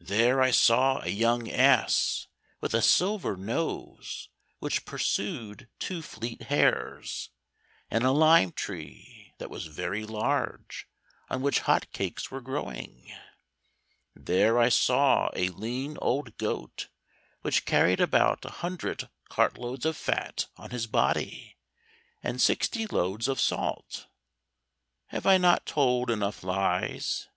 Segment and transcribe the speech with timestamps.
[0.00, 2.26] There I saw a young ass
[2.62, 7.28] with a silver nose which pursued two fleet hares,
[7.90, 10.88] and a lime tree that was very large,
[11.28, 13.12] on which hot cakes were growing.
[14.14, 16.88] There I saw a lean old goat
[17.42, 21.58] which carried about a hundred cart loads of fat on his body,
[22.22, 24.06] and sixty loads of salt.
[25.08, 27.28] Have I not told enough lies?